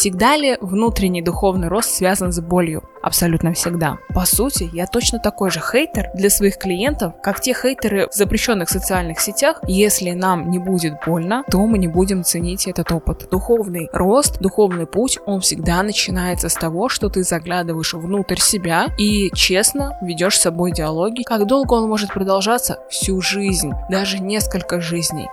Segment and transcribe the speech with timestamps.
[0.00, 2.82] Всегда ли внутренний духовный рост связан с болью?
[3.02, 3.98] Абсолютно всегда.
[4.14, 8.70] По сути, я точно такой же хейтер для своих клиентов, как те хейтеры в запрещенных
[8.70, 9.60] социальных сетях.
[9.68, 13.28] Если нам не будет больно, то мы не будем ценить этот опыт.
[13.30, 19.30] Духовный рост, духовный путь, он всегда начинается с того, что ты заглядываешь внутрь себя и
[19.34, 21.24] честно ведешь с собой диалоги.
[21.24, 22.78] Как долго он может продолжаться?
[22.88, 25.28] Всю жизнь, даже несколько жизней.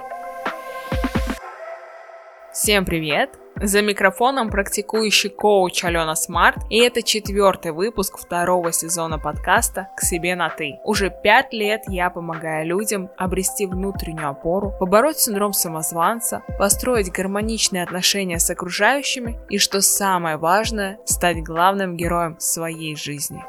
[2.52, 3.30] Всем привет!
[3.62, 10.36] За микрофоном практикующий коуч Алена Смарт, и это четвертый выпуск второго сезона подкаста «К себе
[10.36, 10.80] на ты».
[10.83, 18.38] Уже пять лет я помогаю людям обрести внутреннюю опору, побороть синдром самозванца, построить гармоничные отношения
[18.38, 23.44] с окружающими и, что самое важное, стать главным героем своей жизни.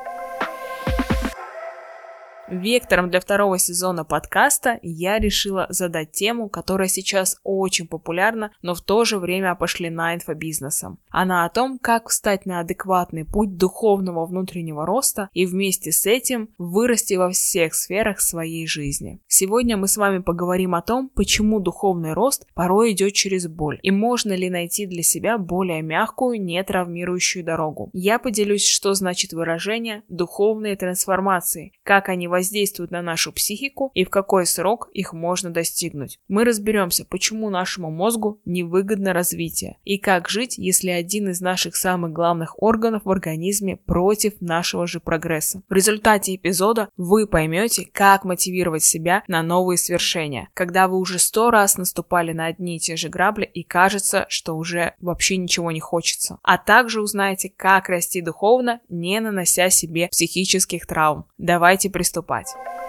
[2.50, 8.80] Вектором для второго сезона подкаста я решила задать тему, которая сейчас очень популярна, но в
[8.80, 10.98] то же время пошлена инфобизнесом.
[11.10, 16.48] Она о том, как встать на адекватный путь духовного внутреннего роста и вместе с этим
[16.56, 19.20] вырасти во всех сферах своей жизни.
[19.26, 23.90] Сегодня мы с вами поговорим о том, почему духовный рост порой идет через боль и
[23.90, 27.90] можно ли найти для себя более мягкую, не травмирующую дорогу.
[27.92, 34.10] Я поделюсь, что значит выражение «духовные трансформации», как они воздействуют на нашу психику и в
[34.10, 36.20] какой срок их можно достигнуть.
[36.28, 42.12] Мы разберемся, почему нашему мозгу невыгодно развитие и как жить, если один из наших самых
[42.12, 45.62] главных органов в организме против нашего же прогресса.
[45.68, 51.50] В результате эпизода вы поймете, как мотивировать себя на новые свершения, когда вы уже сто
[51.50, 55.80] раз наступали на одни и те же грабли и кажется, что уже вообще ничего не
[55.80, 56.38] хочется.
[56.42, 61.24] А также узнаете, как расти духовно, не нанося себе психических травм.
[61.36, 62.87] Давайте приступать поступать.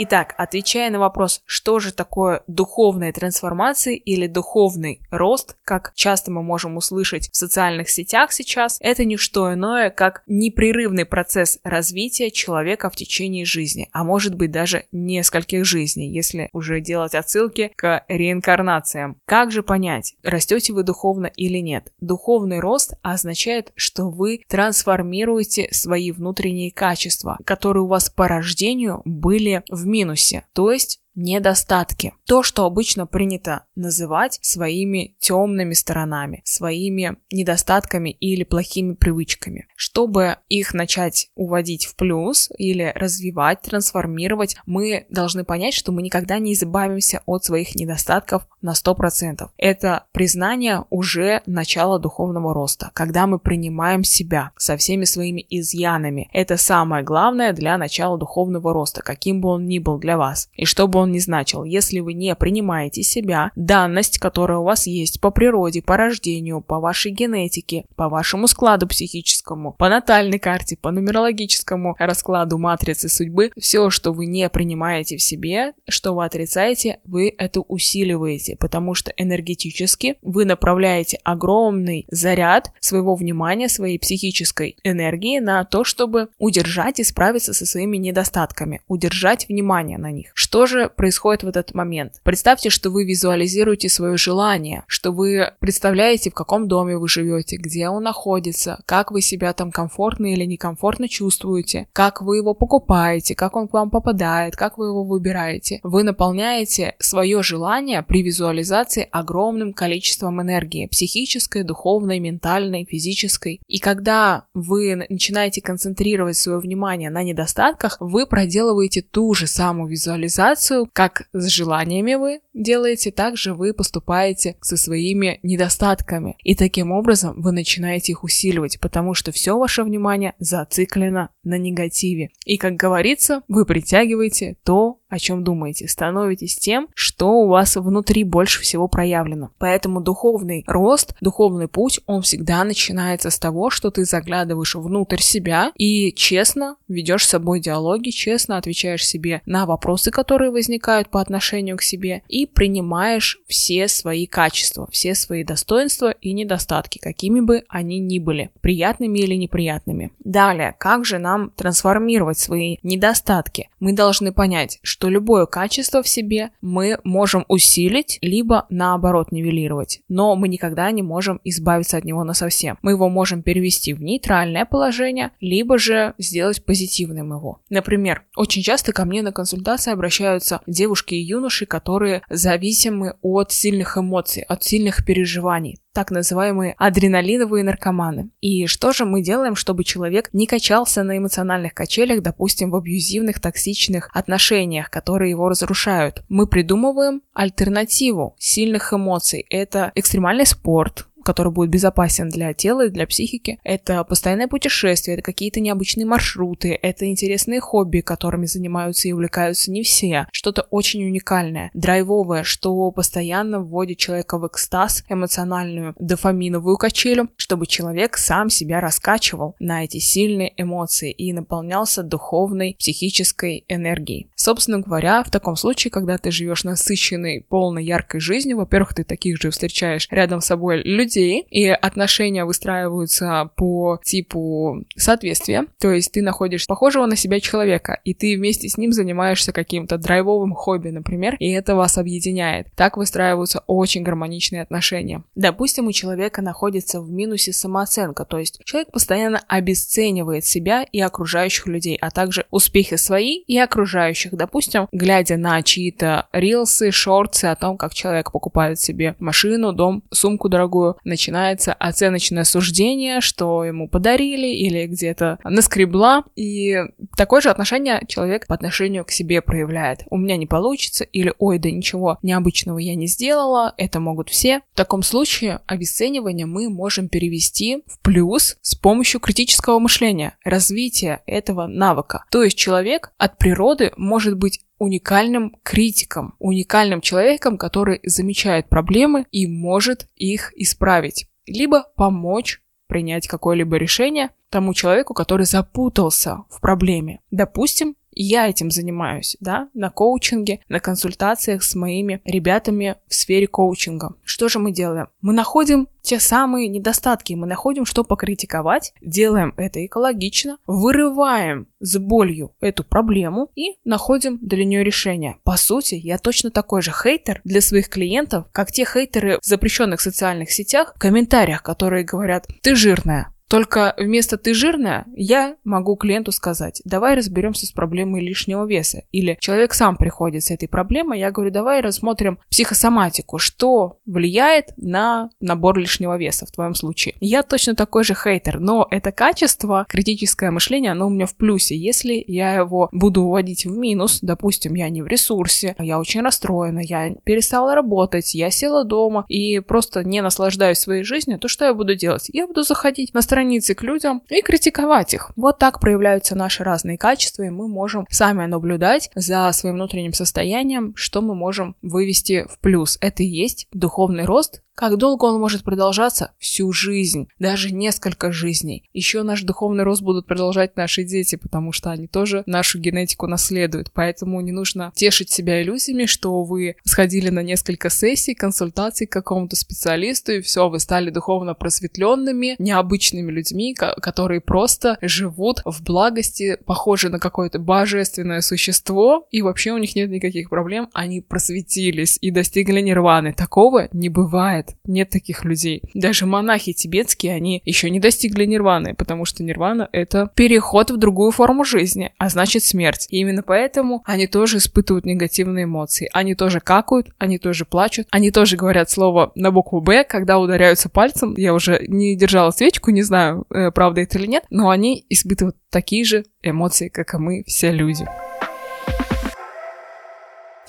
[0.00, 6.44] Итак, отвечая на вопрос, что же такое духовная трансформация или духовный рост, как часто мы
[6.44, 12.90] можем услышать в социальных сетях сейчас, это не что иное, как непрерывный процесс развития человека
[12.90, 19.16] в течение жизни, а может быть даже нескольких жизней, если уже делать отсылки к реинкарнациям.
[19.24, 21.92] Как же понять, растете вы духовно или нет?
[22.00, 29.64] Духовный рост означает, что вы трансформируете свои внутренние качества, которые у вас по рождению были
[29.68, 32.14] в минусе, то есть недостатки.
[32.26, 39.66] То, что обычно принято называть своими темными сторонами, своими недостатками или плохими привычками.
[39.76, 46.38] Чтобы их начать уводить в плюс или развивать, трансформировать, мы должны понять, что мы никогда
[46.38, 49.48] не избавимся от своих недостатков на 100%.
[49.56, 56.28] Это признание уже начала духовного роста, когда мы принимаем себя со всеми своими изъянами.
[56.32, 60.48] Это самое главное для начала духовного роста, каким бы он ни был для вас.
[60.52, 61.64] И чтобы он он не значил.
[61.64, 66.78] Если вы не принимаете себя, данность, которая у вас есть по природе, по рождению, по
[66.78, 73.90] вашей генетике, по вашему складу психическому, по натальной карте, по нумерологическому раскладу матрицы судьбы, все,
[73.90, 80.16] что вы не принимаете в себе, что вы отрицаете, вы это усиливаете, потому что энергетически
[80.22, 87.54] вы направляете огромный заряд своего внимания, своей психической энергии на то, чтобы удержать и справиться
[87.54, 90.32] со своими недостатками, удержать внимание на них.
[90.34, 92.14] Что же происходит в этот момент.
[92.22, 97.88] Представьте, что вы визуализируете свое желание, что вы представляете, в каком доме вы живете, где
[97.88, 103.56] он находится, как вы себя там комфортно или некомфортно чувствуете, как вы его покупаете, как
[103.56, 105.80] он к вам попадает, как вы его выбираете.
[105.82, 113.60] Вы наполняете свое желание при визуализации огромным количеством энергии, психической, духовной, ментальной, физической.
[113.66, 120.77] И когда вы начинаете концентрировать свое внимание на недостатках, вы проделываете ту же самую визуализацию,
[120.86, 126.36] как с желаниями вы делаете, так же вы поступаете со своими недостатками.
[126.42, 132.30] И таким образом вы начинаете их усиливать, потому что все ваше внимание зациклено на негативе.
[132.44, 138.24] И, как говорится, вы притягиваете то, о чем думаете, становитесь тем, что у вас внутри
[138.24, 139.50] больше всего проявлено.
[139.58, 145.72] Поэтому духовный рост, духовный путь, он всегда начинается с того, что ты заглядываешь внутрь себя
[145.76, 151.76] и честно ведешь с собой диалоги, честно отвечаешь себе на вопросы, которые возникают по отношению
[151.76, 157.98] к себе, и принимаешь все свои качества, все свои достоинства и недостатки, какими бы они
[157.98, 160.12] ни были, приятными или неприятными.
[160.18, 163.70] Далее, как же нам трансформировать свои недостатки?
[163.80, 170.00] Мы должны понять, что что любое качество в себе мы можем усилить, либо наоборот нивелировать.
[170.08, 172.78] Но мы никогда не можем избавиться от него на совсем.
[172.82, 177.60] Мы его можем перевести в нейтральное положение, либо же сделать позитивным его.
[177.70, 183.96] Например, очень часто ко мне на консультации обращаются девушки и юноши, которые зависимы от сильных
[183.98, 188.30] эмоций, от сильных переживаний так называемые адреналиновые наркоманы.
[188.40, 193.40] И что же мы делаем, чтобы человек не качался на эмоциональных качелях, допустим, в абьюзивных,
[193.40, 196.22] токсичных отношениях, которые его разрушают?
[196.28, 199.44] Мы придумываем альтернативу сильных эмоций.
[199.50, 203.58] Это экстремальный спорт, который будет безопасен для тела и для психики.
[203.62, 209.82] Это постоянное путешествие, это какие-то необычные маршруты, это интересные хобби, которыми занимаются и увлекаются не
[209.82, 210.26] все.
[210.32, 218.16] Что-то очень уникальное, драйвовое, что постоянно вводит человека в экстаз, эмоциональную дофаминовую качелю, чтобы человек
[218.16, 224.30] сам себя раскачивал на эти сильные эмоции и наполнялся духовной, психической энергией.
[224.34, 229.38] Собственно говоря, в таком случае, когда ты живешь насыщенной, полной, яркой жизнью, во-первых, ты таких
[229.42, 236.12] же встречаешь рядом с собой людей, людей, и отношения выстраиваются по типу соответствия, то есть
[236.12, 240.90] ты находишь похожего на себя человека, и ты вместе с ним занимаешься каким-то драйвовым хобби,
[240.90, 242.68] например, и это вас объединяет.
[242.76, 245.24] Так выстраиваются очень гармоничные отношения.
[245.34, 251.66] Допустим, у человека находится в минусе самооценка, то есть человек постоянно обесценивает себя и окружающих
[251.66, 254.32] людей, а также успехи свои и окружающих.
[254.32, 260.48] Допустим, глядя на чьи-то рилсы, шорты о том, как человек покупает себе машину, дом, сумку
[260.48, 266.24] дорогую, начинается оценочное суждение, что ему подарили или где-то наскребла.
[266.36, 266.76] И
[267.16, 270.04] такое же отношение человек по отношению к себе проявляет.
[270.10, 274.60] У меня не получится или ой, да ничего необычного я не сделала, это могут все.
[274.72, 281.66] В таком случае обесценивание мы можем перевести в плюс с помощью критического мышления, развития этого
[281.66, 282.24] навыка.
[282.30, 289.46] То есть человек от природы может быть уникальным критиком, уникальным человеком, который замечает проблемы и
[289.46, 297.20] может их исправить, либо помочь принять какое-либо решение тому человеку, который запутался в проблеме.
[297.30, 304.14] Допустим, я этим занимаюсь, да, на коучинге, на консультациях с моими ребятами в сфере коучинга.
[304.24, 305.08] Что же мы делаем?
[305.20, 312.54] Мы находим те самые недостатки, мы находим, что покритиковать, делаем это экологично, вырываем с болью
[312.60, 315.36] эту проблему и находим для нее решение.
[315.44, 320.00] По сути, я точно такой же хейтер для своих клиентов, как те хейтеры в запрещенных
[320.00, 326.32] социальных сетях в комментариях, которые говорят, ты жирная, только вместо «ты жирная» я могу клиенту
[326.32, 329.02] сказать, давай разберемся с проблемой лишнего веса.
[329.10, 335.30] Или человек сам приходит с этой проблемой, я говорю, давай рассмотрим психосоматику, что влияет на
[335.40, 337.14] набор лишнего веса в твоем случае.
[337.20, 341.76] Я точно такой же хейтер, но это качество, критическое мышление, оно у меня в плюсе.
[341.76, 346.80] Если я его буду уводить в минус, допустим, я не в ресурсе, я очень расстроена,
[346.80, 351.72] я перестала работать, я села дома и просто не наслаждаюсь своей жизнью, то что я
[351.72, 352.28] буду делать?
[352.32, 355.30] Я буду заходить на страницу страницы к людям и критиковать их.
[355.36, 360.92] Вот так проявляются наши разные качества, и мы можем сами наблюдать за своим внутренним состоянием,
[360.96, 362.98] что мы можем вывести в плюс.
[363.00, 366.30] Это и есть духовный рост, как долго он может продолжаться?
[366.38, 368.88] Всю жизнь, даже несколько жизней.
[368.92, 373.90] Еще наш духовный рост будут продолжать наши дети, потому что они тоже нашу генетику наследуют.
[373.92, 379.56] Поэтому не нужно тешить себя иллюзиями, что вы сходили на несколько сессий, консультаций к какому-то
[379.56, 387.08] специалисту, и все, вы стали духовно просветленными, необычными людьми, которые просто живут в благости, похожи
[387.08, 392.80] на какое-то божественное существо, и вообще у них нет никаких проблем, они просветились и достигли
[392.80, 393.32] нирваны.
[393.32, 395.82] Такого не бывает нет, нет таких людей.
[395.94, 401.30] Даже монахи тибетские, они еще не достигли нирваны, потому что нирвана— это переход в другую
[401.30, 403.06] форму жизни, а значит смерть.
[403.10, 406.08] И именно поэтому они тоже испытывают негативные эмоции.
[406.12, 410.88] Они тоже какают, они тоже плачут, они тоже говорят слово на букву «Б», когда ударяются
[410.88, 411.34] пальцем.
[411.36, 415.56] Я уже не держала свечку, не знаю, э, правда это или нет, но они испытывают
[415.70, 418.06] такие же эмоции, как и мы, все люди.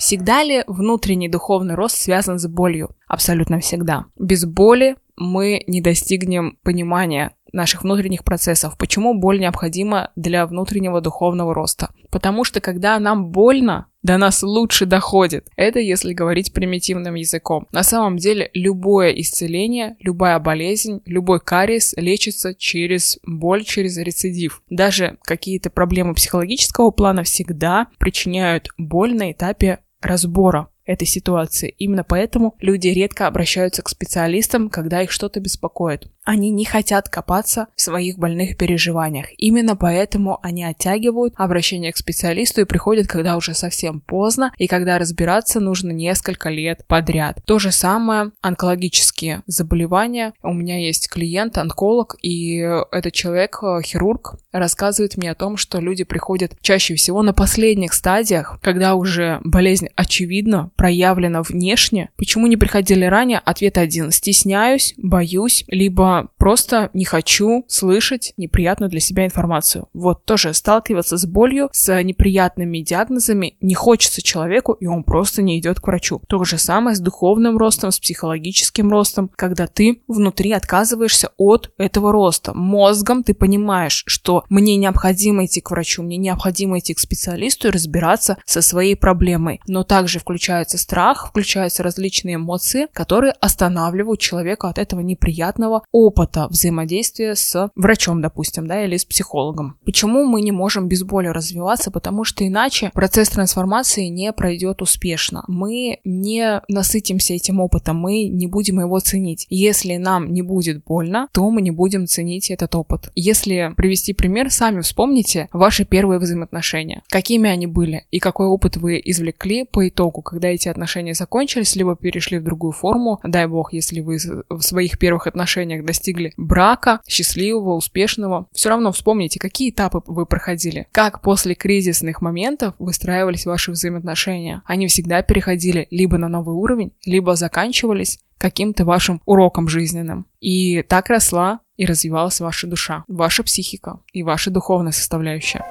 [0.00, 2.96] Всегда ли внутренний духовный рост связан с болью?
[3.06, 4.06] Абсолютно всегда.
[4.18, 8.78] Без боли мы не достигнем понимания наших внутренних процессов.
[8.78, 11.90] Почему боль необходима для внутреннего духовного роста?
[12.10, 15.48] Потому что когда нам больно, до нас лучше доходит.
[15.56, 17.68] Это если говорить примитивным языком.
[17.70, 24.62] На самом деле любое исцеление, любая болезнь, любой кариес лечится через боль, через рецидив.
[24.70, 31.74] Даже какие-то проблемы психологического плана всегда причиняют боль на этапе разбора этой ситуации.
[31.78, 36.10] Именно поэтому люди редко обращаются к специалистам, когда их что-то беспокоит.
[36.24, 39.26] Они не хотят копаться в своих больных переживаниях.
[39.38, 44.98] Именно поэтому они оттягивают обращение к специалисту и приходят, когда уже совсем поздно, и когда
[44.98, 47.40] разбираться нужно несколько лет подряд.
[47.46, 50.34] То же самое онкологические заболевания.
[50.42, 52.58] У меня есть клиент, онколог, и
[52.92, 57.94] этот человек, э, хирург, рассказывает мне о том, что люди приходят чаще всего на последних
[57.94, 62.10] стадиях, когда уже болезнь очевидна, проявлено внешне.
[62.16, 63.38] Почему не приходили ранее?
[63.38, 64.10] Ответ один.
[64.10, 69.88] Стесняюсь, боюсь, либо просто не хочу слышать неприятную для себя информацию.
[69.92, 75.58] Вот тоже сталкиваться с болью, с неприятными диагнозами не хочется человеку, и он просто не
[75.58, 76.20] идет к врачу.
[76.28, 82.12] То же самое с духовным ростом, с психологическим ростом, когда ты внутри отказываешься от этого
[82.12, 82.52] роста.
[82.54, 87.70] Мозгом ты понимаешь, что мне необходимо идти к врачу, мне необходимо идти к специалисту и
[87.70, 89.60] разбираться со своей проблемой.
[89.66, 97.34] Но также включается страх, включаются различные эмоции, которые останавливают человека от этого неприятного опыта взаимодействия
[97.34, 99.76] с врачом, допустим, да, или с психологом.
[99.84, 101.90] Почему мы не можем без боли развиваться?
[101.90, 105.44] Потому что иначе процесс трансформации не пройдет успешно.
[105.48, 109.46] Мы не насытимся этим опытом, мы не будем его ценить.
[109.50, 113.10] Если нам не будет больно, то мы не будем ценить этот опыт.
[113.14, 117.02] Если привести пример, сами вспомните ваши первые взаимоотношения.
[117.08, 121.96] Какими они были и какой опыт вы извлекли по итогу, когда эти отношения закончились, либо
[121.96, 123.20] перешли в другую форму.
[123.24, 128.46] Дай бог, если вы в своих первых отношениях достигли брака, счастливого, успешного.
[128.52, 130.86] Все равно вспомните, какие этапы вы проходили.
[130.92, 134.62] Как после кризисных моментов выстраивались ваши взаимоотношения.
[134.66, 140.26] Они всегда переходили либо на новый уровень, либо заканчивались каким-то вашим уроком жизненным.
[140.40, 145.64] И так росла и развивалась ваша душа, ваша психика и ваша духовная составляющая.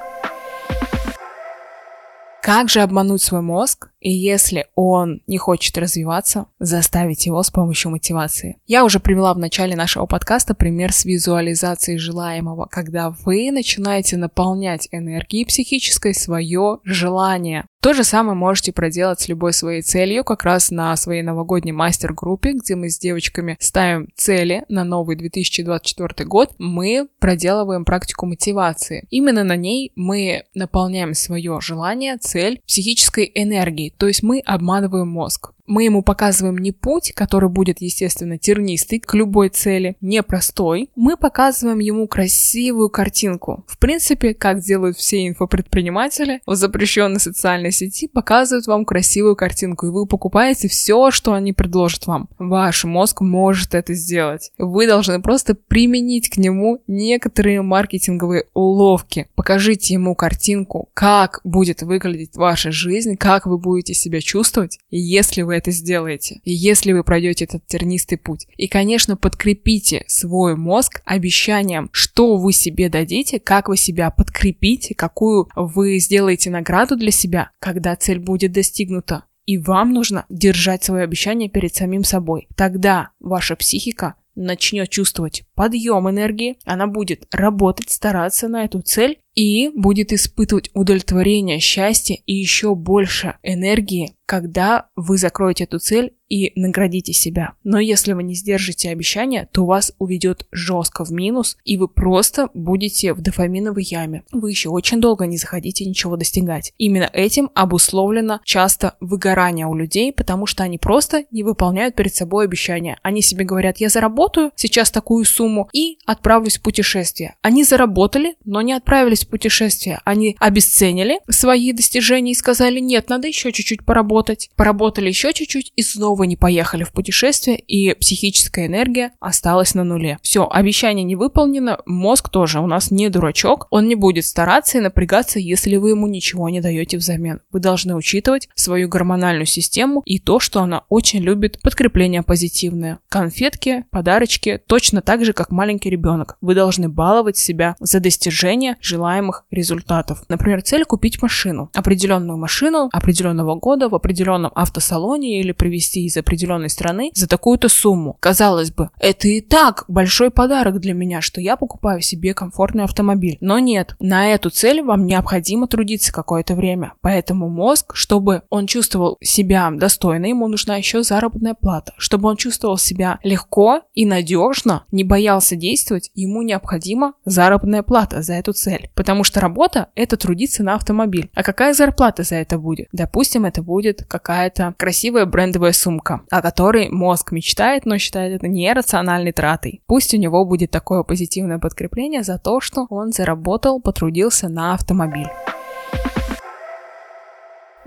[2.41, 7.91] Как же обмануть свой мозг, и если он не хочет развиваться, заставить его с помощью
[7.91, 8.57] мотивации?
[8.65, 14.87] Я уже привела в начале нашего подкаста пример с визуализацией желаемого, когда вы начинаете наполнять
[14.91, 17.65] энергией психической свое желание.
[17.81, 22.51] То же самое можете проделать с любой своей целью, как раз на своей новогодней мастер-группе,
[22.51, 29.07] где мы с девочками ставим цели на новый 2024 год, мы проделываем практику мотивации.
[29.09, 35.51] Именно на ней мы наполняем свое желание, цель психической энергией, то есть мы обманываем мозг
[35.69, 40.89] мы ему показываем не путь, который будет, естественно, тернистый к любой цели, непростой.
[40.95, 43.63] Мы показываем ему красивую картинку.
[43.67, 49.91] В принципе, как делают все инфопредприниматели в запрещенной социальной сети, показывают вам красивую картинку, и
[49.91, 52.29] вы покупаете все, что они предложат вам.
[52.39, 54.51] Ваш мозг может это сделать.
[54.57, 59.27] Вы должны просто применить к нему некоторые маркетинговые уловки.
[59.35, 65.58] Покажите ему картинку, как будет выглядеть ваша жизнь, как вы будете себя чувствовать, если вы
[65.59, 68.47] это сделаете, если вы пройдете этот тернистый путь.
[68.57, 75.49] И, конечно, подкрепите свой мозг обещанием, что вы себе дадите, как вы себя подкрепите, какую
[75.55, 79.25] вы сделаете награду для себя, когда цель будет достигнута.
[79.45, 82.47] И вам нужно держать свое обещание перед самим собой.
[82.55, 89.71] Тогда ваша психика начнет чувствовать подъем энергии, она будет работать, стараться на эту цель и
[89.75, 97.13] будет испытывать удовлетворение, счастье и еще больше энергии, когда вы закроете эту цель и наградите
[97.13, 97.53] себя.
[97.63, 102.49] Но если вы не сдержите обещания, то вас уведет жестко в минус, и вы просто
[102.53, 104.23] будете в дофаминовой яме.
[104.31, 106.73] Вы еще очень долго не захотите ничего достигать.
[106.77, 112.45] Именно этим обусловлено часто выгорание у людей, потому что они просто не выполняют перед собой
[112.45, 112.99] обещания.
[113.01, 117.35] Они себе говорят, я заработаю сейчас такую сумму и отправлюсь в путешествие.
[117.41, 119.99] Они заработали, но не отправились в путешествие.
[120.05, 124.49] Они обесценили свои достижения и сказали, нет, надо еще чуть-чуть поработать.
[124.55, 130.17] Поработали еще чуть-чуть и снова не поехали в путешествие, и психическая энергия осталась на нуле.
[130.21, 134.81] Все, обещание не выполнено, мозг тоже у нас не дурачок, он не будет стараться и
[134.81, 137.41] напрягаться, если вы ему ничего не даете взамен.
[137.51, 142.99] Вы должны учитывать свою гормональную систему и то, что она очень любит подкрепление позитивное.
[143.09, 146.35] Конфетки, подарочки, точно так же, как маленький ребенок.
[146.41, 150.25] Вы должны баловать себя за достижение желаемых результатов.
[150.27, 151.69] Например, цель купить машину.
[151.73, 158.17] Определенную машину определенного года в определенном автосалоне или привезти из определенной страны за такую-то сумму.
[158.19, 163.37] Казалось бы, это и так большой подарок для меня, что я покупаю себе комфортный автомобиль.
[163.39, 166.95] Но нет, на эту цель вам необходимо трудиться какое-то время.
[166.99, 171.93] Поэтому мозг, чтобы он чувствовал себя достойно, ему нужна еще заработная плата.
[171.97, 178.33] Чтобы он чувствовал себя легко и надежно, не боялся действовать, ему необходима заработная плата за
[178.33, 178.89] эту цель.
[178.95, 181.29] Потому что работа— это трудиться на автомобиль.
[181.35, 182.87] А какая зарплата за это будет?
[182.91, 189.31] Допустим, это будет какая-то красивая брендовая сумка, о которой мозг мечтает, но считает это нерациональной
[189.31, 189.81] тратой.
[189.85, 195.27] Пусть у него будет такое позитивное подкрепление за то, что он заработал, потрудился на автомобиль.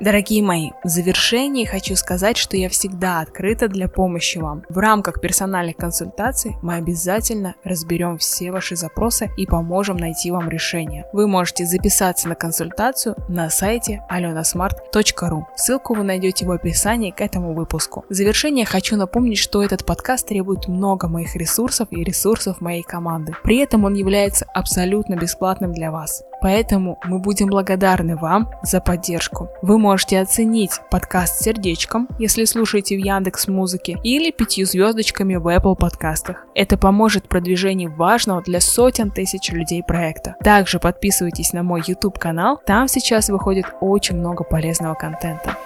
[0.02, 4.64] Дорогие мои, в завершении хочу сказать, что я всегда открыта для помощи вам.
[4.68, 11.06] В рамках персональных консультаций мы обязательно разберем все ваши запросы и поможем найти вам решение.
[11.12, 15.44] Вы можете записаться на консультацию на сайте alenasmart.ru.
[15.54, 18.04] Ссылку вы найдете в описании к этому выпуску.
[18.08, 23.36] В завершение хочу напомнить, что этот подкаст требует много моих ресурсов и ресурсов моей команды.
[23.44, 26.24] При этом он является абсолютно бесплатным для вас.
[26.42, 29.48] Поэтому мы будем благодарны вам за поддержку.
[29.62, 35.76] Вы можете оценить подкаст сердечком, если слушаете в Яндекс Музыке, или пятью звездочками в Apple
[35.76, 36.44] подкастах.
[36.54, 40.36] Это поможет в продвижении важного для сотен тысяч людей проекта.
[40.42, 45.56] Также подписывайтесь на мой YouTube канал, там сейчас выходит очень много полезного контента.